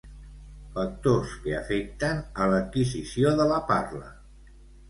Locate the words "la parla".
3.55-4.11